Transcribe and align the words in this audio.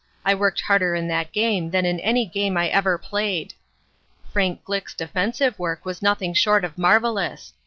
I 0.25 0.33
worked 0.33 0.61
harder 0.61 0.95
in 0.95 1.07
that 1.09 1.31
game 1.31 1.69
than 1.69 1.85
in 1.85 1.99
any 1.99 2.25
game 2.25 2.57
I 2.57 2.69
ever 2.69 2.97
played. 2.97 3.53
"Frank 4.33 4.63
Glick's 4.63 4.95
defensive 4.95 5.59
work 5.59 5.85
was 5.85 6.01
nothing 6.01 6.33
short 6.33 6.65
of 6.65 6.75
marvelous. 6.75 7.53